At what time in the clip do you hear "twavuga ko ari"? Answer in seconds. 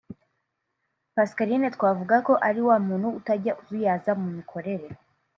1.75-2.61